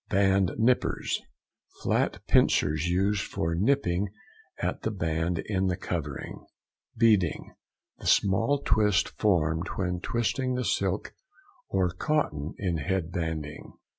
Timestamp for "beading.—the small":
6.97-8.63